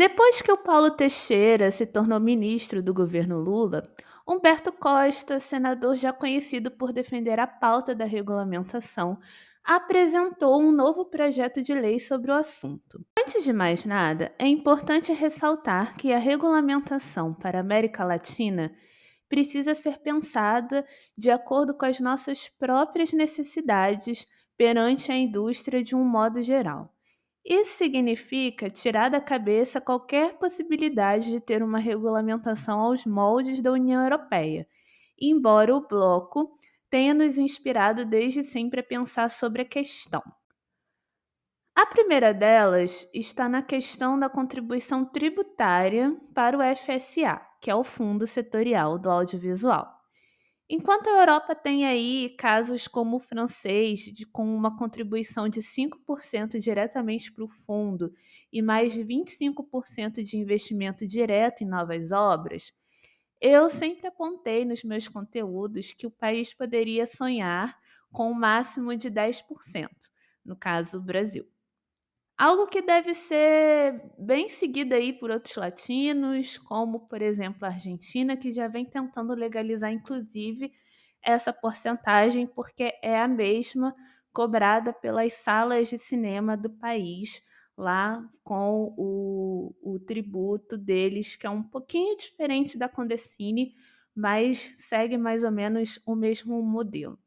Depois 0.00 0.40
que 0.40 0.50
o 0.50 0.56
Paulo 0.56 0.92
Teixeira 0.92 1.70
se 1.70 1.84
tornou 1.84 2.18
ministro 2.18 2.82
do 2.82 2.94
governo 2.94 3.38
Lula, 3.38 3.82
Humberto 4.26 4.72
Costa, 4.72 5.38
senador 5.38 5.94
já 5.94 6.10
conhecido 6.10 6.70
por 6.70 6.90
defender 6.90 7.38
a 7.38 7.46
pauta 7.46 7.94
da 7.94 8.06
regulamentação, 8.06 9.18
apresentou 9.62 10.58
um 10.58 10.72
novo 10.72 11.04
projeto 11.04 11.60
de 11.60 11.74
lei 11.74 12.00
sobre 12.00 12.30
o 12.30 12.34
assunto. 12.34 13.04
Antes 13.22 13.44
de 13.44 13.52
mais 13.52 13.84
nada, 13.84 14.34
é 14.38 14.46
importante 14.46 15.12
ressaltar 15.12 15.94
que 15.98 16.14
a 16.14 16.18
regulamentação 16.18 17.34
para 17.34 17.58
a 17.58 17.60
América 17.60 18.02
Latina 18.02 18.72
precisa 19.28 19.74
ser 19.74 19.98
pensada 19.98 20.82
de 21.14 21.30
acordo 21.30 21.76
com 21.76 21.84
as 21.84 22.00
nossas 22.00 22.48
próprias 22.48 23.12
necessidades 23.12 24.26
perante 24.56 25.12
a 25.12 25.14
indústria 25.14 25.82
de 25.84 25.94
um 25.94 26.02
modo 26.02 26.42
geral. 26.42 26.90
Isso 27.44 27.72
significa 27.78 28.68
tirar 28.68 29.08
da 29.08 29.20
cabeça 29.20 29.80
qualquer 29.80 30.38
possibilidade 30.38 31.30
de 31.30 31.40
ter 31.40 31.62
uma 31.62 31.78
regulamentação 31.78 32.80
aos 32.80 33.04
moldes 33.06 33.62
da 33.62 33.72
União 33.72 34.02
Europeia, 34.02 34.66
embora 35.18 35.74
o 35.74 35.86
bloco 35.86 36.58
tenha 36.90 37.14
nos 37.14 37.38
inspirado 37.38 38.04
desde 38.04 38.42
sempre 38.42 38.80
a 38.80 38.84
pensar 38.84 39.30
sobre 39.30 39.62
a 39.62 39.64
questão. 39.64 40.22
A 41.74 41.86
primeira 41.86 42.34
delas 42.34 43.08
está 43.14 43.48
na 43.48 43.62
questão 43.62 44.18
da 44.18 44.28
contribuição 44.28 45.04
tributária 45.04 46.14
para 46.34 46.58
o 46.58 46.76
FSA, 46.76 47.40
que 47.60 47.70
é 47.70 47.74
o 47.74 47.82
Fundo 47.82 48.26
Setorial 48.26 48.98
do 48.98 49.10
Audiovisual. 49.10 49.99
Enquanto 50.72 51.08
a 51.08 51.18
Europa 51.18 51.52
tem 51.52 51.84
aí 51.84 52.30
casos 52.38 52.86
como 52.86 53.16
o 53.16 53.18
francês, 53.18 54.02
de, 54.02 54.24
com 54.24 54.44
uma 54.44 54.78
contribuição 54.78 55.48
de 55.48 55.60
5% 55.60 56.60
diretamente 56.60 57.32
para 57.32 57.42
o 57.42 57.48
fundo 57.48 58.14
e 58.52 58.62
mais 58.62 58.92
de 58.92 59.04
25% 59.04 60.22
de 60.22 60.36
investimento 60.36 61.04
direto 61.04 61.64
em 61.64 61.66
novas 61.66 62.12
obras, 62.12 62.72
eu 63.40 63.68
sempre 63.68 64.06
apontei 64.06 64.64
nos 64.64 64.84
meus 64.84 65.08
conteúdos 65.08 65.92
que 65.92 66.06
o 66.06 66.10
país 66.10 66.54
poderia 66.54 67.04
sonhar 67.04 67.76
com 68.12 68.28
o 68.28 68.30
um 68.30 68.34
máximo 68.34 68.94
de 68.96 69.10
10%, 69.10 69.88
no 70.44 70.54
caso 70.54 70.98
o 70.98 71.02
Brasil. 71.02 71.48
Algo 72.40 72.66
que 72.66 72.80
deve 72.80 73.12
ser 73.12 74.00
bem 74.18 74.48
seguido 74.48 74.94
aí 74.94 75.12
por 75.12 75.30
outros 75.30 75.54
latinos, 75.56 76.56
como 76.56 77.00
por 77.00 77.20
exemplo 77.20 77.66
a 77.66 77.68
Argentina, 77.68 78.34
que 78.34 78.50
já 78.50 78.66
vem 78.66 78.86
tentando 78.86 79.34
legalizar 79.34 79.92
inclusive 79.92 80.72
essa 81.22 81.52
porcentagem, 81.52 82.46
porque 82.46 82.94
é 83.02 83.20
a 83.20 83.28
mesma 83.28 83.94
cobrada 84.32 84.90
pelas 84.90 85.34
salas 85.34 85.90
de 85.90 85.98
cinema 85.98 86.56
do 86.56 86.70
país 86.70 87.42
lá 87.76 88.26
com 88.42 88.94
o, 88.96 89.74
o 89.82 89.98
tributo 89.98 90.78
deles, 90.78 91.36
que 91.36 91.46
é 91.46 91.50
um 91.50 91.62
pouquinho 91.62 92.16
diferente 92.16 92.78
da 92.78 92.88
Condecine, 92.88 93.74
mas 94.16 94.60
segue 94.76 95.18
mais 95.18 95.44
ou 95.44 95.50
menos 95.50 96.00
o 96.06 96.14
mesmo 96.14 96.62
modelo. 96.62 97.18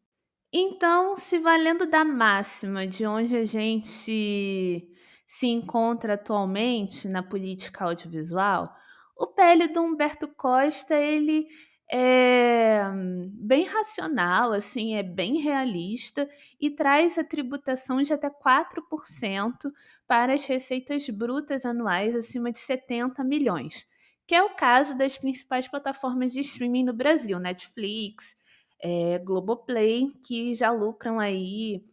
Então, 0.52 1.16
se 1.18 1.38
valendo 1.38 1.86
da 1.86 2.04
máxima 2.04 2.88
de 2.88 3.06
onde 3.06 3.36
a 3.36 3.46
gente 3.46 4.88
se 5.26 5.48
encontra 5.48 6.14
atualmente 6.14 7.08
na 7.08 7.24
política 7.24 7.86
audiovisual, 7.86 8.74
o 9.18 9.28
PL 9.28 9.68
do 9.68 9.82
Humberto 9.82 10.28
Costa 10.28 10.96
ele 10.96 11.48
é 11.92 12.82
bem 13.30 13.66
racional, 13.66 14.52
assim, 14.52 14.96
é 14.96 15.04
bem 15.04 15.40
realista 15.40 16.28
e 16.60 16.72
traz 16.72 17.18
a 17.18 17.24
tributação 17.24 18.02
de 18.02 18.14
até 18.14 18.30
4% 18.30 19.72
para 20.08 20.34
as 20.34 20.46
receitas 20.46 21.08
brutas 21.10 21.66
anuais 21.66 22.16
acima 22.16 22.52
de 22.52 22.60
70 22.60 23.24
milhões, 23.24 23.88
que 24.26 24.34
é 24.34 24.42
o 24.42 24.56
caso 24.56 24.98
das 24.98 25.18
principais 25.18 25.68
plataformas 25.68 26.34
de 26.34 26.40
streaming 26.40 26.86
no 26.86 26.94
Brasil, 26.94 27.40
Netflix, 27.40 28.36
é, 28.82 29.20
Globoplay, 29.20 30.12
que 30.26 30.54
já 30.56 30.72
lucram 30.72 31.20
aí 31.20 31.86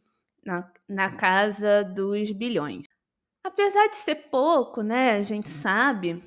na, 0.45 0.71
na 0.89 1.11
casa 1.11 1.85
dos 1.85 2.31
bilhões. 2.33 2.87
Apesar 3.45 3.89
de 3.89 3.97
ser 3.97 4.17
pouco, 4.31 4.83
né, 4.83 5.13
a 5.13 5.23
gente 5.23 5.49
sabe, 5.49 6.23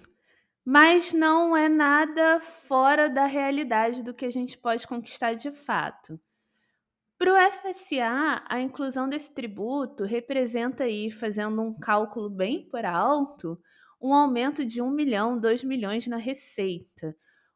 mas 0.66 1.13
não 1.13 1.56
é 1.56 1.69
nada 1.69 2.40
fora 2.40 3.09
da 3.09 3.25
realidade 3.25 4.03
do 4.03 4.13
que 4.13 4.25
a 4.25 4.31
gente 4.31 4.57
pode 4.57 4.88
conquistar 4.88 5.34
de 5.34 5.51
fato. 5.51 6.19
Para 7.18 7.34
o 7.34 7.51
FSA, 7.51 8.44
a 8.50 8.59
inclusão 8.62 9.07
desse 9.07 9.34
tributo 9.34 10.03
representa 10.03 10.85
aí, 10.85 11.09
fazendo 11.09 11.62
um 11.62 11.74
cálculo 11.74 12.29
bem 12.29 12.68
por 12.68 12.85
alto, 12.85 13.59
um 14.01 14.13
aumento 14.13 14.66
de 14.66 14.81
1 14.81 14.90
milhão, 14.90 15.40
2 15.40 15.63
milhões 15.63 16.06
na 16.07 16.18
receita, 16.18 17.16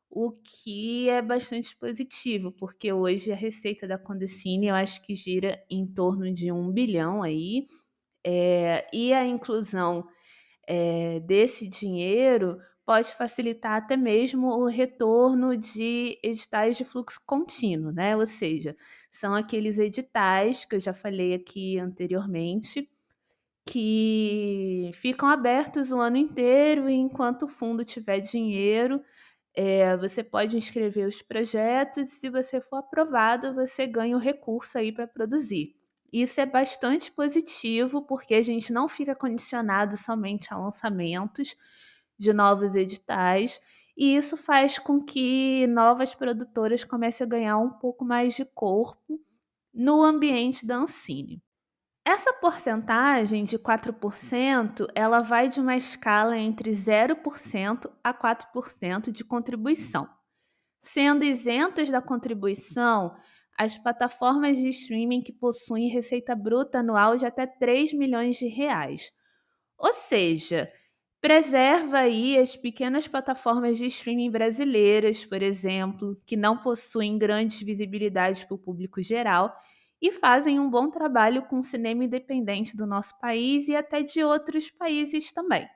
o 0.10 0.32
que 0.32 1.10
é 1.10 1.22
bastante 1.22 1.76
positivo, 1.76 2.52
porque 2.52 2.94
hoje 2.94 3.32
a 3.32 3.36
receita 3.36 3.88
da 3.88 3.98
Condecine 3.98 4.68
eu 4.68 4.76
acho 4.76 5.02
que 5.02 5.14
gira 5.16 5.62
em 5.70 5.86
torno 5.86 6.34
de 6.34 6.52
1 6.52 6.72
bilhão 6.72 7.22
aí, 7.22 7.68
é, 8.30 8.86
e 8.92 9.14
a 9.14 9.26
inclusão 9.26 10.06
é, 10.68 11.22
desse 11.22 11.66
dinheiro 11.66 12.60
pode 12.86 13.14
facilitar 13.16 13.78
até 13.78 13.96
mesmo 13.96 14.48
o 14.50 14.66
retorno 14.66 15.56
de 15.56 16.20
editais 16.22 16.76
de 16.76 16.84
fluxo 16.84 17.22
contínuo, 17.26 17.94
né? 17.94 18.18
Ou 18.18 18.26
seja, 18.26 18.76
são 19.10 19.34
aqueles 19.34 19.80
editais 19.80 20.66
que 20.66 20.76
eu 20.76 20.80
já 20.82 20.92
falei 20.94 21.34
aqui 21.34 21.80
anteriormente, 21.80 22.90
que 23.66 24.92
ficam 24.94 25.30
abertos 25.30 25.92
o 25.92 26.00
ano 26.02 26.18
inteiro 26.18 26.90
e 26.90 26.96
enquanto 26.96 27.44
o 27.44 27.48
fundo 27.48 27.86
tiver 27.86 28.20
dinheiro, 28.20 29.02
é, 29.56 29.96
você 29.96 30.22
pode 30.22 30.58
inscrever 30.58 31.08
os 31.08 31.22
projetos 31.22 32.10
e 32.12 32.16
se 32.16 32.30
você 32.30 32.60
for 32.60 32.78
aprovado, 32.78 33.54
você 33.54 33.88
ganha 33.88 34.18
o 34.18 34.20
recurso 34.20 34.78
aí 34.78 34.92
para 34.92 35.08
produzir. 35.08 35.77
Isso 36.12 36.40
é 36.40 36.46
bastante 36.46 37.12
positivo 37.12 38.02
porque 38.02 38.34
a 38.34 38.42
gente 38.42 38.72
não 38.72 38.88
fica 38.88 39.16
condicionado 39.16 39.98
somente 39.98 40.54
a 40.54 40.58
lançamentos, 40.58 41.56
de 42.18 42.34
novos 42.34 42.76
editais, 42.76 43.62
e 43.96 44.16
isso 44.16 44.36
faz 44.38 44.80
com 44.80 45.04
que 45.04 45.68
novas 45.68 46.16
produtoras 46.16 46.84
comecem 46.84 47.26
a 47.26 47.30
ganhar 47.30 47.58
um 47.58 47.70
pouco 47.70 48.06
mais 48.06 48.36
de 48.36 48.46
corpo 48.46 49.20
no 49.74 50.02
ambiente 50.04 50.66
da 50.66 50.76
Ancine. 50.76 51.42
Essa 52.06 52.32
porcentagem 52.32 53.44
de 53.44 53.60
4%, 53.60 54.88
ela 54.96 55.22
vai 55.22 55.50
de 55.50 55.60
uma 55.60 55.76
escala 55.76 56.38
entre 56.38 56.72
0% 56.72 57.92
a 58.04 58.14
4% 58.14 59.12
de 59.12 59.24
contribuição. 59.26 60.08
Sendo 60.82 61.26
isentas 61.26 61.90
da 61.90 62.02
contribuição 62.02 63.14
as 63.58 63.78
plataformas 63.78 64.58
de 64.58 64.70
streaming 64.70 65.22
que 65.22 65.32
possuem 65.34 65.90
receita 65.90 66.36
bruta 66.36 66.80
anual 66.80 67.18
de 67.18 67.26
até 67.26 67.48
3 67.48 67.94
milhões 67.94 68.38
de 68.38 68.48
reais. 68.48 69.12
Ou 69.78 69.94
seja, 69.94 70.72
Preserva 71.20 71.98
aí 71.98 72.38
as 72.38 72.56
pequenas 72.56 73.08
plataformas 73.08 73.80
de 73.80 73.88
streaming 73.88 74.30
brasileiras, 74.30 75.26
por 75.26 75.42
exemplo, 75.42 76.16
que 76.28 76.38
não 76.38 76.58
possuem 76.58 77.18
grandes 77.18 77.60
visibilidades 77.62 78.44
para 78.44 78.54
o 78.54 78.60
público 78.60 79.02
geral 79.02 79.52
e 80.00 80.12
fazem 80.12 80.60
um 80.60 80.70
bom 80.70 80.92
trabalho 80.92 81.42
com 81.48 81.58
o 81.58 81.64
cinema 81.64 82.06
independente 82.06 82.78
do 82.78 82.86
nosso 82.86 83.20
país 83.20 83.68
e 83.68 83.76
até 83.76 84.04
de 84.04 84.24
outros 84.24 84.70
países 84.70 85.32
também. 85.32 85.68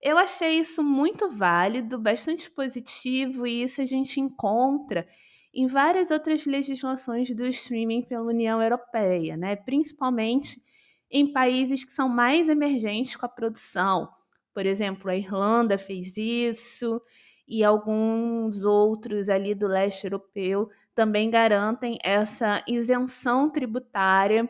Eu 0.00 0.18
achei 0.18 0.58
isso 0.58 0.84
muito 0.84 1.28
válido, 1.28 1.98
bastante 1.98 2.50
positivo, 2.50 3.46
e 3.46 3.62
isso 3.62 3.80
a 3.80 3.86
gente 3.86 4.20
encontra 4.20 5.06
em 5.52 5.66
várias 5.66 6.10
outras 6.10 6.44
legislações 6.46 7.30
do 7.30 7.46
streaming 7.46 8.02
pela 8.02 8.22
União 8.24 8.62
Europeia, 8.62 9.36
né? 9.36 9.56
principalmente 9.56 10.62
em 11.10 11.32
países 11.32 11.84
que 11.84 11.90
são 11.90 12.08
mais 12.08 12.48
emergentes 12.48 13.16
com 13.16 13.26
a 13.26 13.28
produção. 13.28 14.08
Por 14.54 14.64
exemplo, 14.64 15.10
a 15.10 15.16
Irlanda 15.16 15.76
fez 15.76 16.16
isso 16.16 17.00
e 17.46 17.64
alguns 17.64 18.62
outros 18.62 19.28
ali 19.28 19.54
do 19.54 19.66
leste 19.66 20.04
europeu 20.04 20.70
também 20.94 21.30
garantem 21.30 21.98
essa 22.04 22.62
isenção 22.66 23.50
tributária 23.50 24.48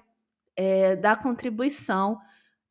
é, 0.55 0.97
da 0.97 1.17
contribuição 1.17 2.19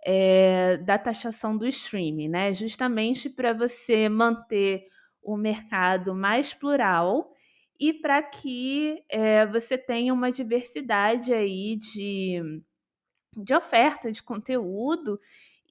é, 0.06 0.78
da 0.78 0.98
taxação 0.98 1.58
do 1.58 1.68
streaming, 1.68 2.30
né? 2.30 2.54
Justamente 2.54 3.30
para 3.30 3.54
você 3.54 4.08
manter 4.08 4.88
o 5.22 5.36
mercado 5.36 6.16
mais 6.16 6.54
plural 6.54 7.32
e 7.80 7.94
para 7.94 8.22
que 8.24 9.04
é, 9.10 9.46
você 9.48 9.78
tenha 9.78 10.14
uma 10.14 10.32
diversidade 10.32 11.34
aí 11.34 11.76
de, 11.78 12.42
de 13.38 13.54
oferta 13.54 14.12
de 14.12 14.24
conteúdo 14.24 15.20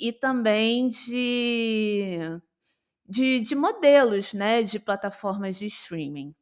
e 0.00 0.12
também 0.12 0.88
de, 0.90 2.18
de, 3.08 3.40
de 3.40 3.54
modelos 3.56 4.32
né, 4.34 4.62
de 4.62 4.78
plataformas 4.78 5.56
de 5.58 5.66
streaming. 5.66 6.34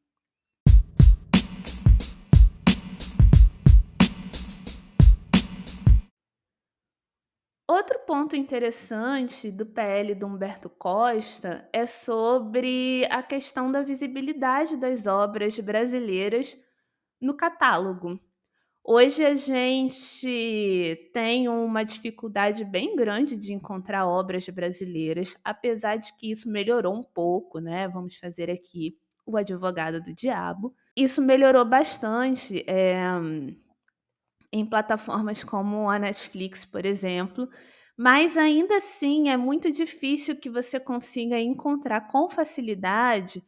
Outro 7.69 7.99
ponto 8.07 8.37
interessante 8.37 9.51
do 9.51 9.67
PL 9.67 10.15
do 10.15 10.27
Humberto 10.27 10.71
Costa 10.71 11.69
é 11.73 11.85
sobre 11.85 13.05
a 13.11 13.25
questão 13.25 13.73
da 13.73 13.83
visibilidade 13.83 14.77
das 14.77 15.09
obras 15.09 15.59
brasileiras 15.59 16.57
no 17.21 17.37
catálogo. 17.37 18.21
Hoje 18.85 19.25
a 19.25 19.35
gente 19.35 21.11
tem 21.13 21.49
uma 21.49 21.83
dificuldade 21.83 22.65
bem 22.65 22.95
grande 22.95 23.37
de 23.37 23.53
encontrar 23.53 24.07
obras 24.07 24.49
brasileiras, 24.49 25.37
apesar 25.43 25.97
de 25.97 26.15
que 26.15 26.31
isso 26.31 26.49
melhorou 26.49 26.95
um 26.95 27.03
pouco, 27.03 27.59
né? 27.59 27.89
Vamos 27.89 28.15
fazer 28.15 28.49
aqui 28.49 28.97
o 29.27 29.37
advogado 29.37 30.01
do 30.01 30.15
diabo. 30.15 30.73
Isso 30.97 31.21
melhorou 31.21 31.65
bastante. 31.65 32.65
É 32.65 32.97
em 34.53 34.65
plataformas 34.65 35.43
como 35.45 35.91
a 35.91 35.99
Netflix, 35.99 36.65
por 36.65 36.85
exemplo, 36.87 37.49
mas 37.97 38.37
ainda 38.37 38.77
assim 38.77 39.29
é 39.29 39.37
muito 39.37 39.71
difícil 39.71 40.37
que 40.37 40.51
você 40.51 40.79
consiga 40.79 41.39
encontrar 41.41 42.09
com 42.09 42.29
facilidade 42.29 43.43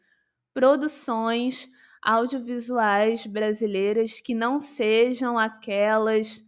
produções 0.55 1.69
audiovisuais 2.03 3.27
brasileiras 3.27 4.21
que 4.21 4.35
não 4.35 4.59
sejam 4.59 5.39
aquelas 5.39 6.45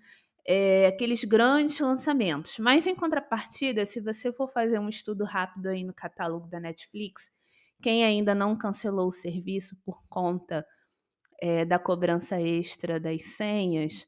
é, 0.47 0.87
aqueles 0.87 1.23
grandes 1.25 1.79
lançamentos. 1.79 2.59
Mas 2.59 2.87
em 2.87 2.95
contrapartida, 2.95 3.85
se 3.85 4.01
você 4.01 4.33
for 4.33 4.49
fazer 4.49 4.79
um 4.79 4.89
estudo 4.89 5.25
rápido 5.25 5.67
aí 5.69 5.85
no 5.85 5.95
catálogo 5.95 6.49
da 6.49 6.59
Netflix, 6.59 7.31
quem 7.83 8.05
ainda 8.05 8.35
não 8.35 8.57
cancelou 8.57 9.09
o 9.09 9.13
serviço 9.13 9.77
por 9.85 10.03
conta 10.09 10.67
é, 11.41 11.65
da 11.65 11.79
cobrança 11.79 12.41
extra 12.41 12.99
das 12.99 13.23
senhas, 13.23 14.07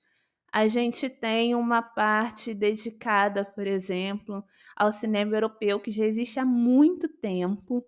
a 0.52 0.66
gente 0.68 1.08
tem 1.08 1.54
uma 1.54 1.80
parte 1.80 2.52
dedicada, 2.52 3.42
por 3.42 3.66
exemplo, 3.66 4.44
ao 4.76 4.92
cinema 4.92 5.34
europeu, 5.34 5.80
que 5.80 5.90
já 5.90 6.04
existe 6.04 6.38
há 6.38 6.44
muito 6.44 7.08
tempo 7.08 7.82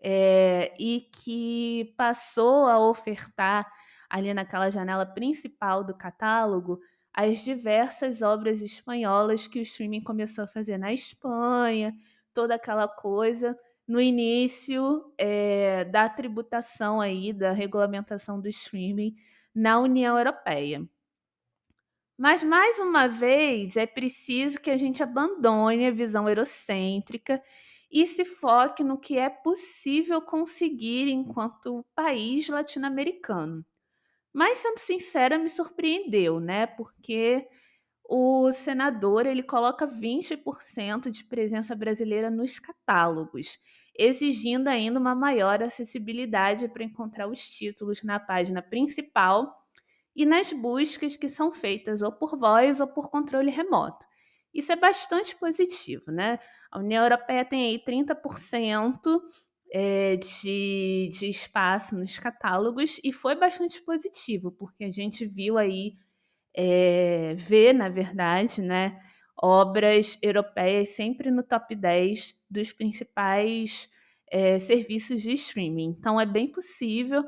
é, 0.00 0.72
e 0.78 1.00
que 1.00 1.92
passou 1.96 2.66
a 2.66 2.78
ofertar 2.78 3.66
ali 4.08 4.32
naquela 4.32 4.70
janela 4.70 5.04
principal 5.04 5.82
do 5.82 5.96
catálogo 5.96 6.78
as 7.12 7.42
diversas 7.42 8.22
obras 8.22 8.60
espanholas 8.60 9.48
que 9.48 9.58
o 9.58 9.62
streaming 9.62 10.02
começou 10.02 10.44
a 10.44 10.46
fazer 10.46 10.78
na 10.78 10.92
Espanha, 10.92 11.92
toda 12.32 12.54
aquela 12.54 12.86
coisa 12.86 13.58
no 13.88 14.00
início 14.00 15.12
é, 15.18 15.84
da 15.84 16.08
tributação 16.08 17.00
aí 17.00 17.32
da 17.32 17.52
regulamentação 17.52 18.40
do 18.40 18.48
streaming 18.48 19.16
na 19.54 19.80
União 19.80 20.18
Europeia. 20.18 20.86
Mas, 22.18 22.42
mais 22.42 22.78
uma 22.78 23.06
vez, 23.08 23.76
é 23.76 23.86
preciso 23.86 24.60
que 24.60 24.70
a 24.70 24.76
gente 24.76 25.02
abandone 25.02 25.86
a 25.86 25.90
visão 25.90 26.28
eurocêntrica 26.28 27.42
e 27.90 28.06
se 28.06 28.24
foque 28.24 28.82
no 28.82 28.98
que 28.98 29.18
é 29.18 29.28
possível 29.28 30.20
conseguir 30.22 31.08
enquanto 31.08 31.84
país 31.94 32.48
latino-americano. 32.48 33.64
Mas, 34.32 34.58
sendo 34.58 34.78
sincera, 34.78 35.38
me 35.38 35.48
surpreendeu, 35.48 36.40
né? 36.40 36.66
Porque 36.66 37.46
o 38.08 38.52
senador 38.52 39.26
ele 39.26 39.42
coloca 39.42 39.86
20% 39.86 41.10
de 41.10 41.24
presença 41.24 41.74
brasileira 41.76 42.30
nos 42.30 42.58
catálogos, 42.58 43.58
exigindo 43.98 44.68
ainda 44.68 45.00
uma 45.00 45.14
maior 45.14 45.62
acessibilidade 45.62 46.68
para 46.68 46.84
encontrar 46.84 47.28
os 47.28 47.48
títulos 47.48 48.02
na 48.02 48.20
página 48.20 48.62
principal 48.62 49.54
e 50.16 50.24
nas 50.24 50.50
buscas 50.50 51.14
que 51.14 51.28
são 51.28 51.52
feitas 51.52 52.00
ou 52.00 52.10
por 52.10 52.38
voz 52.38 52.80
ou 52.80 52.86
por 52.86 53.10
controle 53.10 53.50
remoto. 53.50 54.06
Isso 54.52 54.72
é 54.72 54.76
bastante 54.76 55.36
positivo, 55.36 56.10
né? 56.10 56.38
A 56.72 56.78
União 56.78 57.04
Europeia 57.04 57.44
tem 57.44 57.66
aí 57.66 57.78
30% 57.78 59.20
é, 59.70 60.16
de, 60.16 61.10
de 61.12 61.28
espaço 61.28 61.94
nos 61.94 62.18
catálogos 62.18 62.98
e 63.04 63.12
foi 63.12 63.34
bastante 63.34 63.82
positivo, 63.82 64.50
porque 64.50 64.84
a 64.84 64.90
gente 64.90 65.26
viu 65.26 65.58
aí, 65.58 65.92
é, 66.56 67.34
vê, 67.34 67.74
na 67.74 67.90
verdade, 67.90 68.62
né, 68.62 68.98
obras 69.36 70.18
europeias 70.22 70.88
sempre 70.90 71.30
no 71.30 71.42
top 71.42 71.74
10 71.74 72.34
dos 72.48 72.72
principais 72.72 73.90
é, 74.30 74.58
serviços 74.58 75.20
de 75.20 75.32
streaming. 75.32 75.94
Então 75.98 76.18
é 76.18 76.24
bem 76.24 76.48
possível 76.50 77.22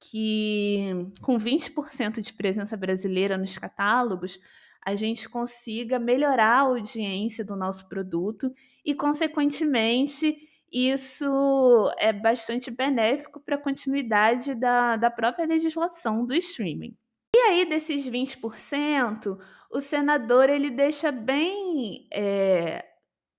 que 0.00 1.10
com 1.22 1.36
20% 1.36 2.20
de 2.20 2.32
presença 2.32 2.76
brasileira 2.76 3.36
nos 3.36 3.56
catálogos, 3.56 4.38
a 4.84 4.94
gente 4.94 5.28
consiga 5.28 5.98
melhorar 5.98 6.58
a 6.58 6.60
audiência 6.60 7.44
do 7.44 7.56
nosso 7.56 7.88
produto 7.88 8.52
e, 8.84 8.94
consequentemente, 8.94 10.36
isso 10.72 11.90
é 11.98 12.12
bastante 12.12 12.70
benéfico 12.70 13.40
para 13.40 13.56
a 13.56 13.60
continuidade 13.60 14.54
da, 14.54 14.96
da 14.96 15.10
própria 15.10 15.46
legislação 15.46 16.24
do 16.24 16.34
streaming. 16.34 16.96
E 17.34 17.38
aí, 17.38 17.64
desses 17.64 18.08
20%, 18.08 19.38
o 19.70 19.80
senador 19.80 20.48
ele 20.48 20.70
deixa 20.70 21.10
bem 21.10 22.06
é, 22.12 22.84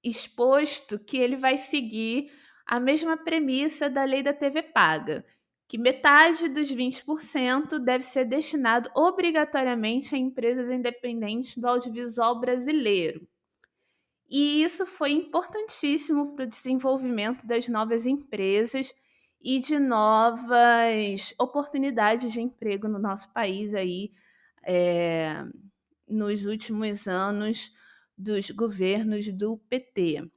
exposto 0.04 1.00
que 1.00 1.18
ele 1.18 1.36
vai 1.36 1.58
seguir 1.58 2.32
a 2.66 2.80
mesma 2.80 3.16
premissa 3.18 3.90
da 3.90 4.04
lei 4.04 4.22
da 4.22 4.34
TV 4.34 4.62
paga, 4.62 5.26
que 5.68 5.78
metade 5.78 6.48
dos 6.48 6.72
20% 6.72 7.78
deve 7.80 8.04
ser 8.04 8.26
destinado 8.26 8.90
obrigatoriamente 8.96 10.16
a 10.16 10.18
empresas 10.18 10.70
independentes 10.72 11.58
do 11.58 11.68
audiovisual 11.68 12.40
brasileiro. 12.40 13.28
E 14.30 14.64
isso 14.64 14.86
foi 14.86 15.12
importantíssimo 15.12 16.34
para 16.36 16.46
o 16.46 16.48
desenvolvimento 16.48 17.46
das 17.46 17.68
novas 17.68 18.06
empresas 18.06 18.94
e 19.42 19.60
de 19.60 19.78
novas 19.78 21.34
oportunidades 21.40 22.32
de 22.32 22.42
emprego 22.42 22.88
no 22.88 23.00
nosso 23.00 23.32
país 23.32 23.74
aí 23.74 24.12
é, 24.64 25.46
nos 26.08 26.46
últimos 26.46 27.08
anos 27.08 27.72
dos 28.18 28.50
governos 28.52 29.32
do 29.32 29.58
PT. 29.70 30.30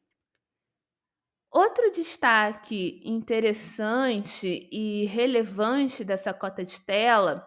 Outro 1.52 1.90
destaque 1.90 3.00
interessante 3.04 4.68
e 4.70 5.04
relevante 5.06 6.04
dessa 6.04 6.32
cota 6.32 6.64
de 6.64 6.80
tela 6.80 7.44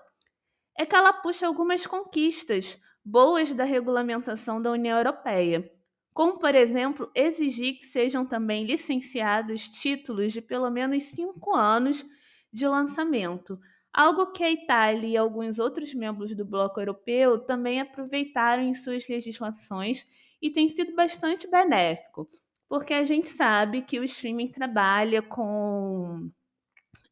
é 0.78 0.86
que 0.86 0.96
ela 0.96 1.14
puxa 1.14 1.48
algumas 1.48 1.88
conquistas 1.88 2.80
boas 3.06 3.54
da 3.54 3.64
regulamentação 3.64 4.62
da 4.62 4.72
União 4.72 4.98
Europeia, 4.98 5.72
como, 6.14 6.38
por 6.40 6.56
exemplo, 6.56 7.12
exigir 7.16 7.78
que 7.78 7.86
sejam 7.86 8.26
também 8.26 8.66
licenciados 8.66 9.70
títulos 9.70 10.34
de 10.34 10.42
pelo 10.42 10.70
menos 10.70 11.04
cinco 11.04 11.56
anos 11.56 12.06
de 12.52 12.68
lançamento, 12.68 13.60
algo 13.94 14.32
que 14.32 14.44
a 14.44 14.52
Itália 14.52 15.08
e 15.08 15.18
alguns 15.18 15.60
outros 15.60 15.94
membros 15.94 16.36
do 16.36 16.46
bloco 16.46 16.80
europeu 16.80 17.40
também 17.40 17.80
aproveitaram 17.82 18.64
em 18.64 18.74
suas 18.74 19.08
legislações 19.08 20.06
e 20.42 20.52
tem 20.52 20.68
sido 20.68 20.94
bastante 20.96 21.48
benéfico 21.50 22.28
porque 22.68 22.94
a 22.94 23.04
gente 23.04 23.28
sabe 23.28 23.82
que 23.82 24.00
o 24.00 24.04
streaming 24.04 24.50
trabalha 24.50 25.22
com 25.22 26.30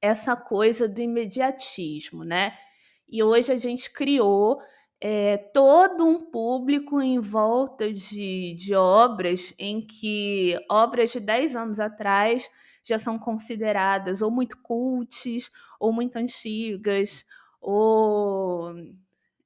essa 0.01 0.36
coisa 0.36 0.88
do 0.88 1.01
imediatismo, 1.01 2.24
né? 2.24 2.58
E 3.08 3.22
hoje 3.22 3.51
a 3.51 3.60
gente 3.60 3.91
criou 3.91 4.60
é, 5.00 5.38
todo 5.38 6.05
um 6.05 6.20
público 6.31 7.01
em 7.01 7.20
volta 7.20 7.91
de, 7.91 8.53
de 8.53 8.75
obras 8.75 9.53
em 9.58 9.81
que 9.81 10.55
obras 10.70 11.12
de 11.12 11.20
10 11.20 11.55
anos 11.55 11.79
atrás 11.79 12.50
já 12.84 12.98
são 12.98 13.20
consideradas 13.20 14.22
ou 14.22 14.31
muito 14.31 14.58
cultes, 14.62 15.51
ou 15.79 15.91
muito 15.91 16.17
antigas, 16.17 17.25
ou 17.60 18.74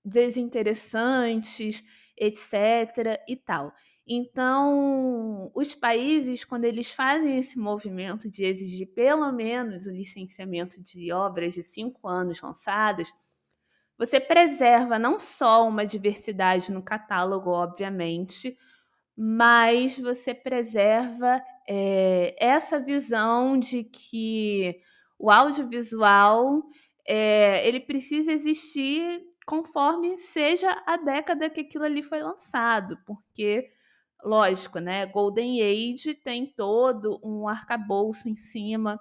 desinteressantes, 0.04 1.84
etc. 2.18 3.22
e 3.28 3.36
tal. 3.36 3.74
Então, 4.08 5.52
os 5.56 5.74
países, 5.74 6.44
quando 6.44 6.66
eles 6.66 6.92
fazem 6.92 7.40
esse 7.40 7.58
movimento 7.58 8.30
de 8.30 8.46
exigir 8.46 8.94
pelo 8.94 9.32
menos 9.32 9.88
o 9.88 9.92
licenciamento 9.92 10.82
de 10.82 11.12
obras 11.12 11.56
de 11.56 11.64
cinco 11.64 12.08
anos 12.08 12.40
lançadas, 12.40 13.12
você 13.98 14.20
preserva 14.20 15.00
não 15.00 15.20
só 15.20 15.68
uma 15.68 15.86
diversidade 15.86 16.72
no 16.72 16.84
catálogo, 16.84 17.50
obviamente, 17.50 18.56
mas 19.18 19.98
você 19.98 20.34
preserva 20.34 21.42
é, 21.68 22.36
essa 22.38 22.80
visão 22.80 23.58
de 23.58 23.84
que 23.86 24.80
o 25.18 25.32
audiovisual 25.32 26.62
é, 27.08 27.68
ele 27.68 27.80
precisa 27.80 28.32
existir 28.32 29.24
conforme 29.46 30.18
seja 30.18 30.70
a 30.86 30.98
década 30.98 31.50
que 31.50 31.62
aquilo 31.62 31.86
ali 31.86 32.04
foi 32.04 32.22
lançado, 32.22 32.98
porque 33.06 33.72
lógico, 34.26 34.80
né? 34.80 35.06
Golden 35.06 35.62
Age 35.62 36.16
tem 36.16 36.48
todo 36.48 37.20
um 37.24 37.48
arcabouço 37.48 38.28
em 38.28 38.36
cima 38.36 39.00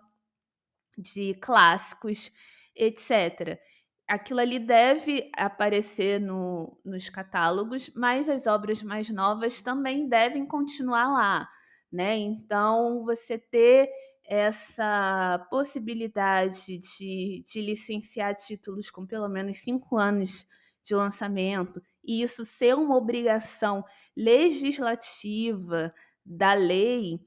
de 0.96 1.34
clássicos, 1.34 2.30
etc. 2.76 3.58
Aquilo 4.06 4.40
ali 4.40 4.58
deve 4.58 5.30
aparecer 5.36 6.20
no, 6.20 6.78
nos 6.84 7.08
catálogos, 7.08 7.90
mas 7.96 8.28
as 8.28 8.46
obras 8.46 8.82
mais 8.82 9.08
novas 9.08 9.62
também 9.62 10.06
devem 10.06 10.46
continuar 10.46 11.08
lá, 11.08 11.48
né? 11.90 12.16
Então, 12.16 13.02
você 13.04 13.38
ter 13.38 13.90
essa 14.26 15.46
possibilidade 15.50 16.78
de, 16.78 17.42
de 17.44 17.60
licenciar 17.60 18.34
títulos 18.34 18.90
com 18.90 19.06
pelo 19.06 19.28
menos 19.28 19.58
cinco 19.58 19.98
anos 19.98 20.46
de 20.82 20.94
lançamento 20.94 21.82
e 22.06 22.22
isso 22.22 22.44
ser 22.44 22.74
uma 22.74 22.96
obrigação 22.96 23.84
legislativa 24.16 25.92
da 26.24 26.54
lei 26.54 27.20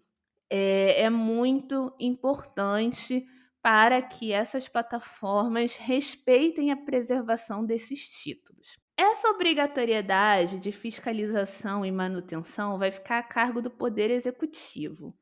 é, 0.49 1.03
é 1.03 1.09
muito 1.09 1.93
importante 1.99 3.25
para 3.61 4.01
que 4.01 4.31
essas 4.31 4.67
plataformas 4.67 5.75
respeitem 5.75 6.71
a 6.71 6.77
preservação 6.77 7.65
desses 7.65 8.07
títulos. 8.07 8.77
Essa 8.95 9.29
obrigatoriedade 9.29 10.59
de 10.59 10.71
fiscalização 10.71 11.85
e 11.85 11.91
manutenção 11.91 12.77
vai 12.77 12.89
ficar 12.91 13.19
a 13.19 13.23
cargo 13.23 13.61
do 13.61 13.69
Poder 13.69 14.09
Executivo 14.09 15.13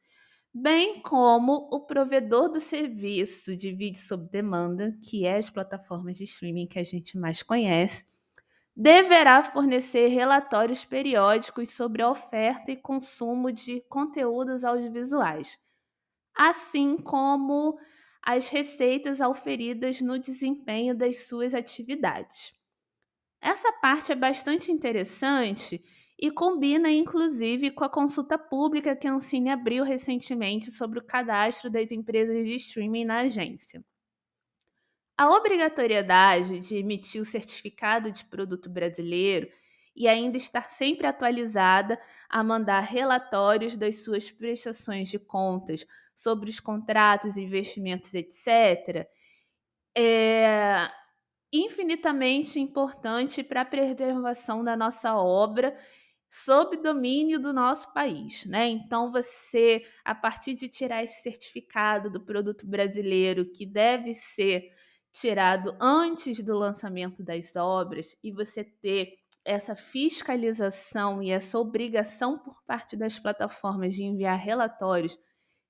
bem 0.57 1.01
como 1.01 1.67
o 1.69 1.81
provedor 1.81 2.49
do 2.49 2.61
serviço 2.61 3.57
de 3.57 3.73
vídeo 3.73 3.99
sob 3.99 4.29
demanda, 4.31 4.97
que 5.03 5.25
é 5.25 5.35
as 5.35 5.49
plataformas 5.49 6.15
de 6.15 6.23
streaming 6.23 6.65
que 6.65 6.79
a 6.79 6.83
gente 6.83 7.17
mais 7.17 7.43
conhece, 7.43 8.05
deverá 8.75 9.43
fornecer 9.43 10.07
relatórios 10.07 10.83
periódicos 10.83 11.69
sobre 11.71 12.01
a 12.01 12.09
oferta 12.09 12.71
e 12.71 12.75
consumo 12.75 13.51
de 13.51 13.81
conteúdos 13.87 14.65
audiovisuais, 14.65 15.57
assim 16.35 16.97
como 16.97 17.79
as 18.21 18.49
receitas 18.49 19.21
auferidas 19.21 20.01
no 20.01 20.19
desempenho 20.19 20.95
das 20.95 21.27
suas 21.27 21.53
atividades. 21.53 22.53
Essa 23.39 23.71
parte 23.73 24.11
é 24.11 24.15
bastante 24.15 24.71
interessante 24.71 25.81
e 26.19 26.31
combina 26.31 26.89
inclusive 26.89 27.71
com 27.71 27.83
a 27.83 27.89
consulta 27.89 28.37
pública 28.37 28.95
que 28.95 29.07
a 29.07 29.13
Ancine 29.13 29.51
abriu 29.51 29.83
recentemente 29.83 30.71
sobre 30.71 30.99
o 30.99 31.05
cadastro 31.05 31.69
das 31.69 31.91
empresas 31.91 32.43
de 32.43 32.55
streaming 32.55 33.05
na 33.05 33.19
agência. 33.19 33.83
A 35.17 35.29
obrigatoriedade 35.29 36.59
de 36.59 36.75
emitir 36.77 37.21
o 37.21 37.25
certificado 37.25 38.11
de 38.11 38.25
produto 38.25 38.69
brasileiro 38.69 39.47
e 39.95 40.09
ainda 40.09 40.35
estar 40.35 40.69
sempre 40.69 41.07
atualizada 41.07 41.97
a 42.29 42.43
mandar 42.43 42.81
relatórios 42.81 43.77
das 43.77 44.03
suas 44.03 44.29
prestações 44.29 45.07
de 45.09 45.17
contas 45.17 45.85
sobre 46.13 46.49
os 46.49 46.59
contratos, 46.59 47.37
investimentos, 47.37 48.13
etc., 48.13 49.07
é 49.97 50.89
infinitamente 51.53 52.59
importante 52.59 53.43
para 53.43 53.61
a 53.61 53.65
preservação 53.65 54.63
da 54.63 54.75
nossa 54.75 55.15
obra 55.15 55.75
sob 56.29 56.77
domínio 56.77 57.39
do 57.39 57.53
nosso 57.53 57.93
país, 57.93 58.45
né? 58.45 58.67
Então 58.67 59.11
você, 59.11 59.85
a 60.03 60.13
partir 60.13 60.53
de 60.53 60.67
tirar 60.67 61.03
esse 61.03 61.21
certificado 61.21 62.09
do 62.11 62.19
produto 62.19 62.67
brasileiro 62.67 63.45
que 63.51 63.65
deve 63.65 64.13
ser 64.13 64.71
tirado 65.15 65.73
antes 65.79 66.43
do 66.43 66.57
lançamento 66.57 67.23
das 67.23 67.55
obras 67.55 68.17
e 68.21 68.31
você 68.31 68.65
ter 68.65 69.13
essa 69.45 69.73
fiscalização 69.75 71.23
e 71.23 71.31
essa 71.31 71.57
obrigação 71.57 72.37
por 72.37 72.61
parte 72.65 72.97
das 72.97 73.17
plataformas 73.17 73.93
de 73.93 74.03
enviar 74.03 74.37
relatórios 74.37 75.17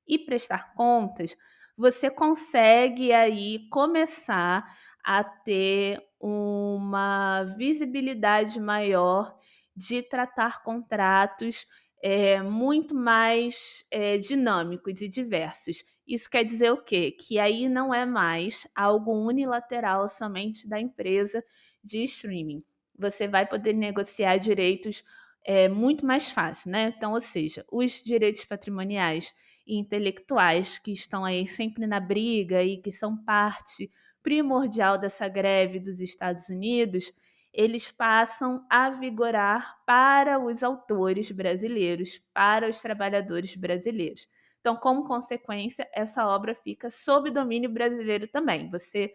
e 0.08 0.18
prestar 0.18 0.74
contas, 0.74 1.36
você 1.78 2.10
consegue 2.10 3.14
aí 3.14 3.70
começar 3.70 4.66
a 5.04 5.24
ter 5.24 6.02
uma 6.20 7.44
visibilidade 7.56 8.60
maior 8.60 9.38
de 9.76 10.02
tratar 10.02 10.64
contratos 10.64 11.68
é, 12.08 12.40
muito 12.40 12.94
mais 12.94 13.84
é, 13.90 14.20
dinâmicos 14.20 15.02
e 15.02 15.08
diversos. 15.08 15.84
Isso 16.06 16.30
quer 16.30 16.44
dizer 16.44 16.72
o 16.72 16.78
quê? 16.78 17.10
Que 17.10 17.40
aí 17.40 17.68
não 17.68 17.92
é 17.92 18.06
mais 18.06 18.68
algo 18.76 19.12
unilateral 19.12 20.08
somente 20.08 20.70
da 20.70 20.80
empresa 20.80 21.44
de 21.84 22.04
streaming. 22.04 22.64
Você 22.96 23.28
vai 23.28 23.48
poder 23.48 23.74
negociar 23.74 24.38
direitos 24.38 25.04
é, 25.44 25.68
muito 25.68 26.06
mais 26.06 26.30
fácil, 26.30 26.70
né? 26.70 26.94
Então, 26.96 27.14
ou 27.14 27.20
seja, 27.20 27.66
os 27.72 28.04
direitos 28.04 28.46
patrimoniais 28.46 29.34
e 29.66 29.76
intelectuais 29.76 30.78
que 30.78 30.92
estão 30.92 31.26
aí 31.26 31.48
sempre 31.48 31.88
na 31.88 32.00
briga 32.00 32.62
e 32.62 32.78
que 32.78 32.92
são 32.92 33.18
parte 33.18 33.90
primordial 34.22 35.00
dessa 35.00 35.28
greve 35.28 35.80
dos 35.80 36.00
Estados 36.00 36.50
Unidos, 36.50 37.12
eles 37.56 37.92
passam 37.92 38.66
a 38.70 38.90
vigorar 38.90 39.78
para 39.86 40.38
os 40.38 40.62
autores 40.62 41.32
brasileiros, 41.32 42.22
para 42.34 42.68
os 42.68 42.82
trabalhadores 42.82 43.56
brasileiros. 43.56 44.28
Então, 44.60 44.76
como 44.76 45.06
consequência, 45.06 45.88
essa 45.94 46.28
obra 46.28 46.54
fica 46.54 46.90
sob 46.90 47.32
domínio 47.32 47.70
brasileiro 47.70 48.28
também. 48.28 48.70
Você 48.70 49.14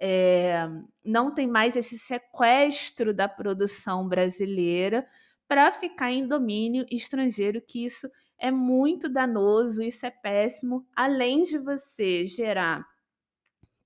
é, 0.00 0.66
não 1.04 1.34
tem 1.34 1.46
mais 1.46 1.76
esse 1.76 1.98
sequestro 1.98 3.12
da 3.12 3.28
produção 3.28 4.08
brasileira 4.08 5.06
para 5.46 5.70
ficar 5.70 6.10
em 6.10 6.26
domínio 6.26 6.86
estrangeiro, 6.90 7.60
que 7.60 7.84
isso 7.84 8.08
é 8.38 8.50
muito 8.50 9.08
danoso, 9.08 9.82
isso 9.82 10.06
é 10.06 10.10
péssimo, 10.10 10.86
além 10.96 11.42
de 11.42 11.58
você 11.58 12.24
gerar 12.24 12.84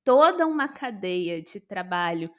toda 0.04 0.46
uma 0.46 0.68
cadeia 0.68 1.42
de 1.42 1.58
trabalho 1.58 2.30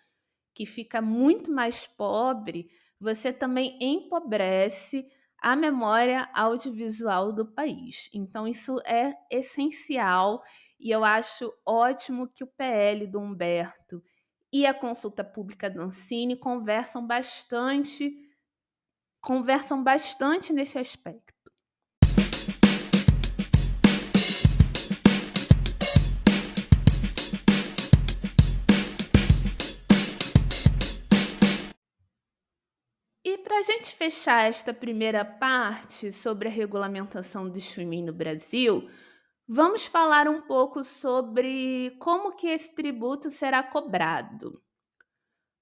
que 0.58 0.66
fica 0.66 1.00
muito 1.00 1.52
mais 1.52 1.86
pobre, 1.86 2.68
você 3.00 3.32
também 3.32 3.78
empobrece 3.80 5.08
a 5.40 5.56
memória 5.56 6.28
audiovisual 6.34 7.32
do 7.32 7.46
país. 7.46 8.10
Então, 8.12 8.48
isso 8.48 8.80
é 8.84 9.14
essencial 9.30 10.42
e 10.80 10.90
eu 10.90 11.06
acho 11.06 11.54
ótimo 11.64 12.28
que 12.28 12.44
o 12.44 12.48
PL 12.48 13.06
do 13.06 13.20
Humberto 13.20 14.04
e 14.52 14.66
a 14.66 14.74
consulta 14.74 15.24
pública 15.24 15.70
da 15.70 15.84
Ancine 15.84 16.36
conversam 16.36 17.06
bastante 17.06 18.12
conversam 19.22 19.84
bastante 19.84 20.52
nesse 20.54 20.80
aspecto. 20.80 21.37
Para 33.58 33.74
a 33.74 33.76
gente 33.76 33.96
fechar 33.96 34.48
esta 34.48 34.72
primeira 34.72 35.26
parte 35.26 36.12
sobre 36.12 36.48
a 36.48 36.52
regulamentação 36.52 37.50
do 37.50 37.58
streaming 37.58 38.04
no 38.04 38.14
Brasil, 38.14 38.88
vamos 39.48 39.84
falar 39.84 40.28
um 40.28 40.42
pouco 40.42 40.84
sobre 40.84 41.98
como 42.00 42.36
que 42.36 42.46
esse 42.46 42.76
tributo 42.76 43.32
será 43.32 43.64
cobrado. 43.64 44.62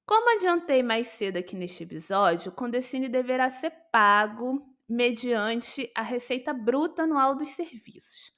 Como 0.06 0.36
adiantei 0.36 0.84
mais 0.84 1.08
cedo 1.08 1.38
aqui 1.38 1.56
neste 1.56 1.84
episódio, 1.84 2.52
o 2.52 2.54
Condecine 2.54 3.08
deverá 3.08 3.50
ser 3.50 3.72
pago 3.94 4.62
mediante 4.90 5.90
a 5.96 6.02
receita 6.02 6.54
bruta 6.54 7.04
anual 7.04 7.34
dos 7.34 7.52
serviços. 7.52 8.34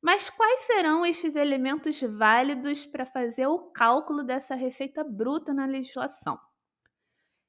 Mas 0.00 0.30
quais 0.30 0.60
serão 0.60 1.04
estes 1.04 1.34
elementos 1.34 2.00
válidos 2.02 2.86
para 2.86 3.04
fazer 3.04 3.48
o 3.48 3.72
cálculo 3.72 4.22
dessa 4.22 4.54
receita 4.54 5.02
bruta 5.02 5.52
na 5.52 5.66
legislação? 5.66 6.38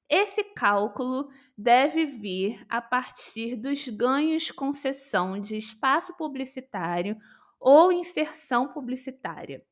Esse 0.09 0.43
cálculo 0.43 1.29
deve 1.57 2.05
vir 2.05 2.65
a 2.69 2.81
partir 2.81 3.55
dos 3.55 3.87
ganhos 3.87 4.51
concessão 4.51 5.39
de 5.39 5.57
espaço 5.57 6.15
publicitário 6.17 7.17
ou 7.59 7.91
inserção 7.91 8.67
publicitária, 8.67 9.63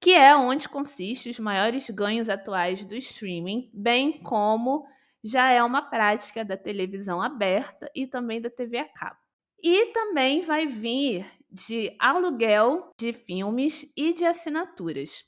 que 0.00 0.12
é 0.12 0.36
onde 0.36 0.68
consistem 0.68 1.30
os 1.30 1.38
maiores 1.38 1.90
ganhos 1.90 2.28
atuais 2.28 2.84
do 2.84 2.94
streaming, 2.94 3.70
bem 3.72 4.22
como 4.22 4.84
já 5.22 5.50
é 5.50 5.62
uma 5.62 5.82
prática 5.82 6.44
da 6.44 6.56
televisão 6.56 7.20
aberta 7.20 7.90
e 7.94 8.06
também 8.06 8.40
da 8.40 8.50
TV 8.50 8.78
a 8.78 8.88
cabo. 8.88 9.16
E 9.62 9.86
também 9.86 10.42
vai 10.42 10.66
vir 10.66 11.26
de 11.50 11.96
aluguel 11.98 12.92
de 12.98 13.12
filmes 13.12 13.90
e 13.96 14.12
de 14.12 14.24
assinaturas. 14.24 15.24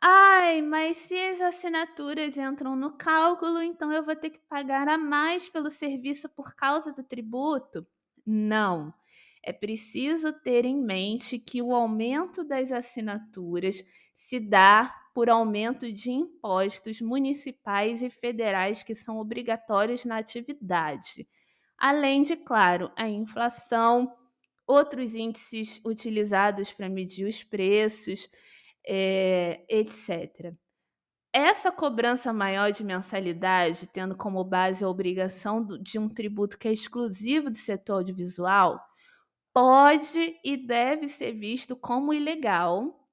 Ai, 0.00 0.62
mas 0.62 0.96
se 0.96 1.14
as 1.18 1.40
assinaturas 1.40 2.36
entram 2.38 2.76
no 2.76 2.92
cálculo, 2.96 3.60
então 3.60 3.92
eu 3.92 4.04
vou 4.04 4.14
ter 4.14 4.30
que 4.30 4.38
pagar 4.48 4.86
a 4.88 4.96
mais 4.96 5.48
pelo 5.48 5.70
serviço 5.70 6.28
por 6.28 6.54
causa 6.54 6.92
do 6.92 7.02
tributo? 7.02 7.86
Não. 8.24 8.94
É 9.42 9.52
preciso 9.52 10.32
ter 10.32 10.64
em 10.64 10.76
mente 10.76 11.38
que 11.38 11.62
o 11.62 11.74
aumento 11.74 12.44
das 12.44 12.70
assinaturas 12.72 13.82
se 14.12 14.38
dá 14.38 14.94
por 15.14 15.28
aumento 15.30 15.92
de 15.92 16.10
impostos 16.10 17.00
municipais 17.00 18.02
e 18.02 18.10
federais 18.10 18.82
que 18.82 18.94
são 18.94 19.18
obrigatórios 19.18 20.04
na 20.04 20.18
atividade. 20.18 21.26
Além 21.78 22.22
de, 22.22 22.36
claro, 22.36 22.90
a 22.96 23.08
inflação, 23.08 24.12
outros 24.66 25.14
índices 25.14 25.80
utilizados 25.84 26.72
para 26.72 26.88
medir 26.88 27.26
os 27.26 27.42
preços, 27.42 28.28
é, 28.88 29.64
etc. 29.68 30.54
Essa 31.32 31.70
cobrança 31.70 32.32
maior 32.32 32.72
de 32.72 32.82
mensalidade, 32.82 33.86
tendo 33.86 34.16
como 34.16 34.42
base 34.42 34.82
a 34.82 34.88
obrigação 34.88 35.64
de 35.64 35.98
um 35.98 36.08
tributo 36.08 36.58
que 36.58 36.66
é 36.66 36.72
exclusivo 36.72 37.50
do 37.50 37.56
setor 37.56 37.96
audiovisual, 37.96 38.82
pode 39.52 40.38
e 40.42 40.56
deve 40.56 41.06
ser 41.06 41.32
visto 41.32 41.76
como 41.76 42.14
ilegal. 42.14 43.06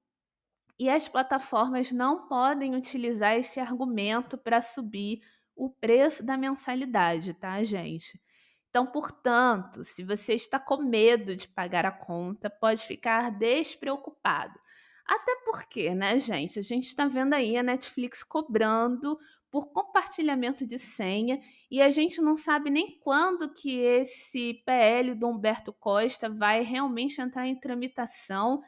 E 0.78 0.88
as 0.88 1.08
plataformas 1.08 1.92
não 1.92 2.26
podem 2.26 2.74
utilizar 2.74 3.36
esse 3.36 3.60
argumento 3.60 4.38
para 4.38 4.60
subir 4.60 5.20
o 5.54 5.70
preço 5.70 6.24
da 6.24 6.36
mensalidade, 6.36 7.34
tá, 7.34 7.62
gente? 7.62 8.20
Então, 8.68 8.86
portanto, 8.86 9.84
se 9.84 10.04
você 10.04 10.34
está 10.34 10.58
com 10.58 10.82
medo 10.82 11.34
de 11.34 11.48
pagar 11.48 11.86
a 11.86 11.90
conta, 11.90 12.50
pode 12.50 12.82
ficar 12.82 13.30
despreocupado. 13.30 14.58
Até 15.06 15.36
porque, 15.44 15.94
né, 15.94 16.18
gente, 16.18 16.58
a 16.58 16.62
gente 16.62 16.84
está 16.84 17.06
vendo 17.06 17.34
aí 17.34 17.56
a 17.56 17.62
Netflix 17.62 18.22
cobrando 18.24 19.16
por 19.50 19.72
compartilhamento 19.72 20.66
de 20.66 20.78
senha 20.78 21.40
e 21.70 21.80
a 21.80 21.90
gente 21.90 22.20
não 22.20 22.36
sabe 22.36 22.70
nem 22.70 22.98
quando 22.98 23.52
que 23.54 23.78
esse 23.78 24.62
PL 24.66 25.14
do 25.14 25.28
Humberto 25.28 25.72
Costa 25.72 26.28
vai 26.28 26.62
realmente 26.62 27.20
entrar 27.20 27.46
em 27.46 27.58
tramitação 27.58 28.60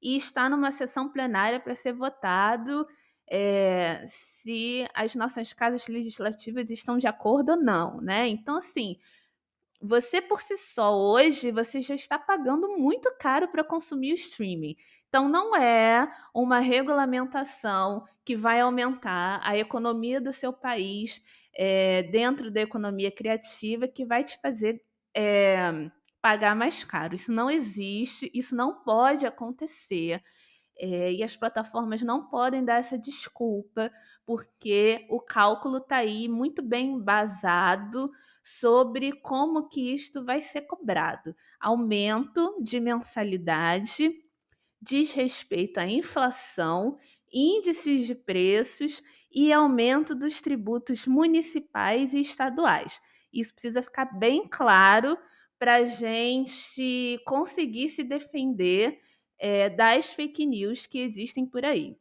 e 0.00 0.16
está 0.16 0.48
numa 0.48 0.70
sessão 0.70 1.10
plenária 1.10 1.58
para 1.58 1.74
ser 1.74 1.94
votado 1.94 2.86
é, 3.28 4.04
se 4.06 4.86
as 4.94 5.14
nossas 5.14 5.52
casas 5.52 5.88
legislativas 5.88 6.70
estão 6.70 6.96
de 6.96 7.06
acordo 7.06 7.52
ou 7.52 7.56
não, 7.56 8.00
né? 8.00 8.28
Então, 8.28 8.56
assim, 8.56 8.96
você 9.80 10.22
por 10.22 10.40
si 10.40 10.56
só 10.56 10.96
hoje 10.96 11.50
você 11.50 11.80
já 11.82 11.94
está 11.94 12.18
pagando 12.18 12.78
muito 12.78 13.12
caro 13.18 13.48
para 13.48 13.64
consumir 13.64 14.12
o 14.12 14.14
streaming. 14.14 14.76
Então 15.16 15.30
não 15.30 15.56
é 15.56 16.12
uma 16.34 16.58
regulamentação 16.58 18.04
que 18.22 18.36
vai 18.36 18.60
aumentar 18.60 19.40
a 19.42 19.56
economia 19.56 20.20
do 20.20 20.30
seu 20.30 20.52
país 20.52 21.24
é, 21.56 22.02
dentro 22.02 22.50
da 22.50 22.60
economia 22.60 23.10
criativa 23.10 23.88
que 23.88 24.04
vai 24.04 24.22
te 24.22 24.38
fazer 24.42 24.84
é, 25.16 25.90
pagar 26.20 26.54
mais 26.54 26.84
caro. 26.84 27.14
Isso 27.14 27.32
não 27.32 27.50
existe, 27.50 28.30
isso 28.34 28.54
não 28.54 28.82
pode 28.82 29.26
acontecer. 29.26 30.22
É, 30.78 31.10
e 31.10 31.22
as 31.22 31.34
plataformas 31.34 32.02
não 32.02 32.28
podem 32.28 32.62
dar 32.62 32.76
essa 32.76 32.98
desculpa, 32.98 33.90
porque 34.26 35.06
o 35.08 35.18
cálculo 35.18 35.78
está 35.78 35.96
aí 35.96 36.28
muito 36.28 36.60
bem 36.60 36.90
embasado 36.90 38.10
sobre 38.44 39.12
como 39.22 39.66
que 39.66 39.94
isto 39.94 40.22
vai 40.22 40.42
ser 40.42 40.66
cobrado. 40.66 41.34
Aumento 41.58 42.62
de 42.62 42.78
mensalidade 42.78 44.25
diz 44.80 45.12
respeito 45.12 45.78
à 45.78 45.86
inflação, 45.86 46.98
índices 47.32 48.06
de 48.06 48.14
preços 48.14 49.02
e 49.30 49.52
aumento 49.52 50.14
dos 50.14 50.40
tributos 50.40 51.06
municipais 51.06 52.14
e 52.14 52.20
estaduais. 52.20 53.00
Isso 53.32 53.52
precisa 53.52 53.82
ficar 53.82 54.06
bem 54.06 54.48
claro 54.48 55.18
para 55.58 55.76
a 55.76 55.84
gente 55.84 57.20
conseguir 57.26 57.88
se 57.88 58.04
defender 58.04 58.98
é, 59.38 59.68
das 59.68 60.12
fake 60.12 60.46
news 60.46 60.86
que 60.86 60.98
existem 60.98 61.46
por 61.46 61.64
aí. 61.64 61.96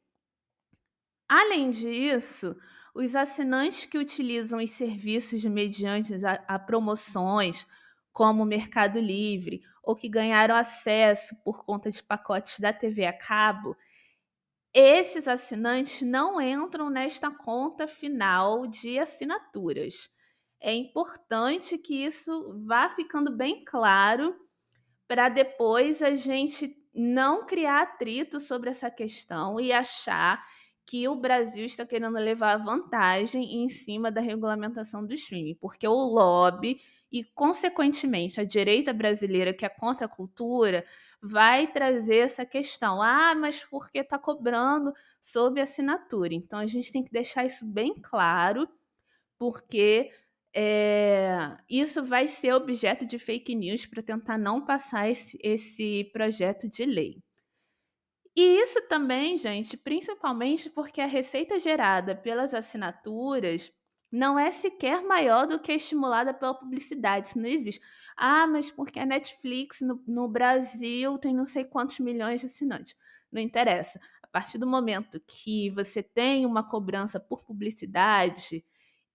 Além 1.28 1.72
disso, 1.72 2.56
os 2.94 3.16
assinantes 3.16 3.86
que 3.86 3.98
utilizam 3.98 4.64
os 4.64 4.72
serviços 4.72 5.44
mediante 5.44 6.14
a, 6.26 6.34
a 6.48 6.60
promoções, 6.60 7.66
como 8.16 8.44
o 8.44 8.46
Mercado 8.46 8.98
Livre, 8.98 9.62
ou 9.84 9.94
que 9.94 10.08
ganharam 10.08 10.56
acesso 10.56 11.36
por 11.44 11.66
conta 11.66 11.92
de 11.92 12.02
pacotes 12.02 12.62
da 12.62 12.72
TV 12.72 13.06
a 13.06 13.12
cabo, 13.12 13.76
esses 14.74 15.28
assinantes 15.28 16.02
não 16.02 16.40
entram 16.40 16.90
nesta 16.90 17.30
conta 17.30 17.90
final 17.90 18.66
de 18.68 18.98
assinaturas. 18.98 20.10
É 20.62 20.74
importante 20.74 21.78
que 21.78 22.06
isso 22.06 22.58
vá 22.66 22.90
ficando 22.90 23.36
bem 23.36 23.66
claro 23.66 24.34
para 25.10 25.28
depois 25.28 26.02
a 26.02 26.16
gente 26.16 26.74
não 26.94 27.46
criar 27.46 27.82
atrito 27.82 28.40
sobre 28.40 28.70
essa 28.70 28.90
questão 28.90 29.60
e 29.60 29.74
achar 29.74 30.42
que 30.86 31.06
o 31.10 31.18
Brasil 31.18 31.66
está 31.66 31.86
querendo 31.86 32.18
levar 32.18 32.56
vantagem 32.58 33.62
em 33.62 33.68
cima 33.68 34.10
da 34.10 34.22
regulamentação 34.22 35.06
do 35.06 35.14
streaming, 35.14 35.56
porque 35.56 35.86
o 35.86 35.94
lobby 35.94 36.80
e, 37.16 37.24
consequentemente, 37.24 38.42
a 38.42 38.44
direita 38.44 38.92
brasileira, 38.92 39.54
que 39.54 39.66
é 39.66 39.70
contra 39.70 40.06
a 40.06 40.10
cultura, 40.10 40.84
vai 41.22 41.66
trazer 41.66 42.18
essa 42.18 42.46
questão. 42.46 43.02
Ah, 43.02 43.34
mas 43.34 43.64
por 43.64 43.90
que 43.90 44.00
está 44.00 44.20
cobrando 44.20 44.92
sob 45.22 45.62
assinatura? 45.62 46.34
Então, 46.34 46.60
a 46.60 46.68
gente 46.68 46.92
tem 46.92 47.02
que 47.02 47.12
deixar 47.14 47.46
isso 47.46 47.66
bem 47.66 47.96
claro, 48.02 48.68
porque 49.40 50.12
é, 50.54 51.56
isso 51.70 52.04
vai 52.04 52.28
ser 52.28 52.54
objeto 52.54 53.06
de 53.06 53.18
fake 53.18 53.56
news 53.56 53.86
para 53.86 54.04
tentar 54.04 54.38
não 54.38 54.66
passar 54.66 55.10
esse, 55.10 55.40
esse 55.42 56.04
projeto 56.12 56.68
de 56.68 56.86
lei. 56.86 57.24
E 58.36 58.60
isso 58.62 58.82
também, 58.90 59.38
gente, 59.38 59.78
principalmente 59.78 60.70
porque 60.70 61.00
a 61.00 61.06
receita 61.06 61.58
gerada 61.62 62.14
pelas 62.14 62.54
assinaturas 62.54 63.72
não 64.16 64.40
é 64.40 64.50
sequer 64.50 65.04
maior 65.04 65.46
do 65.46 65.60
que 65.60 65.74
estimulada 65.74 66.34
pela 66.34 66.54
publicidade. 66.54 67.30
Isso 67.30 67.38
não 67.38 67.50
existe. 67.50 67.82
Ah, 68.16 68.48
mas 68.48 68.72
porque 68.72 68.98
a 68.98 69.06
Netflix 69.06 69.82
no, 69.82 70.02
no 70.08 70.28
Brasil 70.28 71.18
tem 71.18 71.34
não 71.36 71.46
sei 71.46 71.66
quantos 71.66 72.00
milhões 72.00 72.40
de 72.40 72.46
assinantes. 72.48 72.96
Não 73.30 73.42
interessa. 73.42 74.00
A 74.24 74.28
partir 74.28 74.58
do 74.58 74.66
momento 74.66 75.20
que 75.28 75.70
você 75.72 76.02
tem 76.02 76.46
uma 76.46 76.64
cobrança 76.64 77.20
por 77.20 77.44
publicidade, 77.44 78.64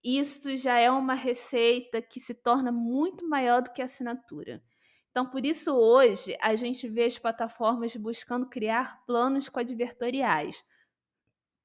isso 0.03 0.55
já 0.55 0.77
é 0.77 0.91
uma 0.91 1.15
receita 1.15 2.01
que 2.01 2.19
se 2.19 2.35
torna 2.35 2.71
muito 2.71 3.27
maior 3.27 3.63
do 3.63 3.71
que 3.71 3.81
a 3.81 3.85
assinatura. 3.85 4.63
Então, 5.09 5.25
por 5.25 5.45
isso, 5.45 5.73
hoje, 5.73 6.37
a 6.39 6.55
gente 6.55 6.87
vê 6.87 7.05
as 7.05 7.17
plataformas 7.17 7.95
buscando 7.95 8.47
criar 8.47 9.03
planos 9.05 9.49
coadvertoriais 9.49 10.63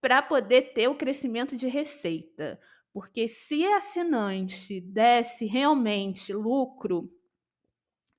para 0.01 0.22
poder 0.22 0.72
ter 0.72 0.88
o 0.88 0.94
crescimento 0.96 1.57
de 1.57 1.68
receita. 1.68 2.59
Porque 2.96 3.28
se 3.28 3.62
assinante 3.66 4.80
desse 4.80 5.44
realmente 5.44 6.32
lucro 6.32 7.11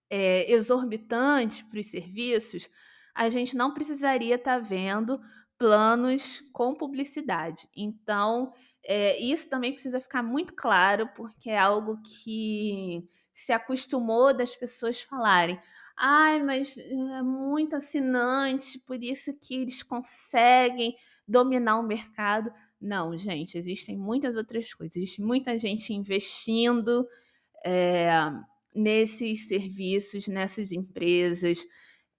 é, 0.08 0.52
exorbitante 0.52 1.66
para 1.66 1.80
os 1.80 1.88
serviços, 1.88 2.70
a 3.16 3.28
gente 3.28 3.58
não 3.58 3.74
precisaria 3.74 4.36
estar 4.36 4.60
tá 4.60 4.60
vendo 4.60 5.20
planos 5.58 6.44
com 6.54 6.76
publicidade. 6.76 7.68
Então, 7.76 8.54
é, 8.86 9.20
isso 9.20 9.50
também 9.50 9.74
precisa 9.74 10.00
ficar 10.00 10.22
muito 10.22 10.54
claro, 10.54 11.10
porque 11.16 11.50
é 11.50 11.58
algo 11.58 12.00
que 12.04 13.04
se 13.34 13.52
acostumou 13.52 14.32
das 14.32 14.56
pessoas 14.56 15.02
falarem. 15.02 15.60
Ai, 15.98 16.44
mas 16.44 16.78
é 16.78 17.24
muito 17.24 17.76
assinante, 17.76 18.78
por 18.78 19.04
isso 19.04 19.34
que 19.40 19.56
eles 19.56 19.82
conseguem 19.82 20.96
dominar 21.28 21.80
o 21.80 21.84
mercado. 21.84 22.54
Não, 22.80 23.18
gente, 23.18 23.58
existem 23.58 23.98
muitas 23.98 24.36
outras 24.36 24.74
coisas. 24.74 24.96
Existe 24.96 25.22
muita 25.22 25.58
gente 25.58 25.94
investindo 25.94 27.08
é, 27.66 28.08
nesses 28.74 29.48
serviços, 29.48 30.28
nessas 30.28 30.72
empresas. 30.72 31.66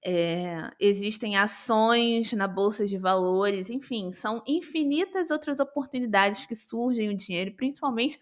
É, 0.04 0.70
existem 0.80 1.36
ações 1.36 2.32
na 2.32 2.46
bolsa 2.46 2.86
de 2.86 2.96
valores, 2.98 3.68
enfim, 3.68 4.12
são 4.12 4.42
infinitas 4.46 5.30
outras 5.30 5.58
oportunidades 5.58 6.46
que 6.46 6.54
surgem 6.54 7.08
o 7.08 7.16
dinheiro, 7.16 7.52
principalmente 7.56 8.18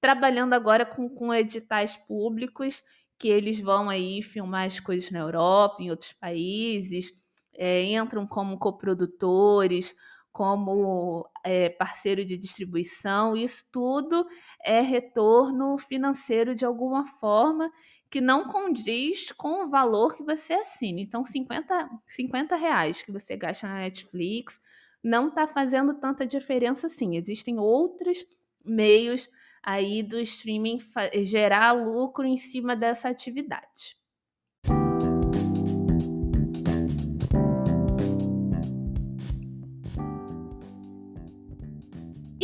trabalhando 0.00 0.52
agora 0.54 0.84
com, 0.84 1.08
com 1.08 1.32
editais 1.32 1.96
públicos, 1.96 2.82
que 3.18 3.28
eles 3.28 3.60
vão 3.60 3.88
aí 3.88 4.20
filmar 4.20 4.66
as 4.66 4.80
coisas 4.80 5.12
na 5.12 5.20
Europa, 5.20 5.80
em 5.80 5.90
outros 5.90 6.12
países, 6.12 7.12
é, 7.54 7.84
entram 7.84 8.26
como 8.26 8.58
coprodutores, 8.58 9.94
como 10.32 11.28
é, 11.44 11.68
parceiro 11.68 12.24
de 12.24 12.38
distribuição, 12.38 13.36
isso 13.36 13.66
tudo 13.70 14.26
é 14.64 14.80
retorno 14.80 15.76
financeiro 15.76 16.54
de 16.54 16.64
alguma 16.64 17.06
forma 17.06 17.70
que 18.10 18.20
não 18.20 18.46
condiz 18.46 19.30
com 19.32 19.64
o 19.64 19.68
valor 19.68 20.14
que 20.14 20.22
você 20.22 20.54
assina. 20.54 21.00
Então, 21.00 21.24
50, 21.24 21.90
50 22.06 22.56
reais 22.56 23.02
que 23.02 23.12
você 23.12 23.36
gasta 23.36 23.66
na 23.66 23.80
Netflix 23.80 24.60
não 25.02 25.28
está 25.28 25.46
fazendo 25.46 25.94
tanta 25.94 26.26
diferença 26.26 26.86
assim. 26.86 27.16
Existem 27.16 27.58
outros 27.58 28.24
meios 28.64 29.28
aí 29.62 30.02
do 30.02 30.20
streaming 30.20 30.78
gerar 31.22 31.72
lucro 31.72 32.26
em 32.26 32.36
cima 32.36 32.76
dessa 32.76 33.08
atividade. 33.08 34.01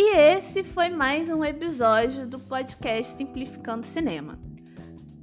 E 0.01 0.15
esse 0.17 0.63
foi 0.63 0.91
mais 0.91 1.29
um 1.29 1.45
episódio 1.45 2.25
do 2.25 2.39
podcast 2.39 3.17
Simplificando 3.17 3.85
Cinema. 3.85 4.39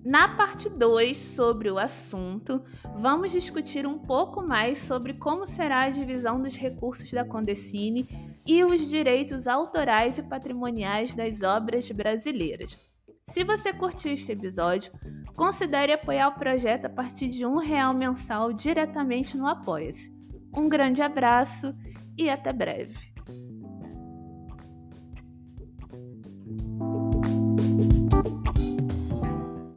Na 0.04 0.28
parte 0.36 0.68
2 0.68 1.18
sobre 1.18 1.72
o 1.72 1.80
assunto, 1.80 2.62
vamos 2.94 3.32
discutir 3.32 3.88
um 3.88 3.98
pouco 3.98 4.42
mais 4.42 4.80
sobre 4.80 5.14
como 5.14 5.48
será 5.48 5.84
a 5.84 5.90
divisão 5.90 6.42
dos 6.42 6.58
recursos 6.58 7.10
da 7.10 7.24
Condecine 7.24 8.06
e 8.46 8.66
os 8.66 8.90
direitos 8.90 9.48
autorais 9.48 10.18
e 10.18 10.24
patrimoniais 10.24 11.16
das 11.16 11.42
obras 11.42 11.90
brasileiras. 11.90 12.78
Se 13.24 13.46
você 13.46 13.72
curtiu 13.72 14.12
este 14.12 14.34
episódio, 14.34 14.92
considere 15.38 15.94
apoiar 15.94 16.28
o 16.28 16.36
projeto 16.36 16.84
a 16.84 16.90
partir 16.90 17.30
de 17.30 17.46
um 17.46 17.56
real 17.60 17.94
mensal 17.94 18.52
diretamente 18.52 19.38
no 19.38 19.48
Apoia-se. 19.48 20.14
Um 20.54 20.68
grande 20.68 21.02
abraço 21.02 21.74
e 22.18 22.30
até 22.30 22.52
breve. 22.52 23.15